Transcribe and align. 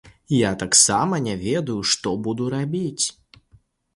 Я 0.35 0.51
таксама 0.61 1.19
не 1.25 1.35
ведаю, 1.43 1.77
што 1.91 2.13
буду 2.27 2.47
рабіць. 2.55 3.05